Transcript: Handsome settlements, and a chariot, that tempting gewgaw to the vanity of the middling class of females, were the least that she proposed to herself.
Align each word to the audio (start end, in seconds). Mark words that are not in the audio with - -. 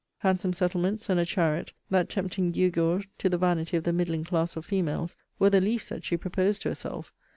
Handsome 0.17 0.53
settlements, 0.53 1.09
and 1.11 1.19
a 1.19 1.25
chariot, 1.27 1.73
that 1.91 2.09
tempting 2.09 2.51
gewgaw 2.51 3.03
to 3.19 3.29
the 3.29 3.37
vanity 3.37 3.77
of 3.77 3.83
the 3.83 3.93
middling 3.93 4.23
class 4.23 4.55
of 4.55 4.65
females, 4.65 5.15
were 5.37 5.51
the 5.51 5.61
least 5.61 5.89
that 5.89 6.03
she 6.05 6.17
proposed 6.17 6.63
to 6.63 6.69
herself. 6.69 7.13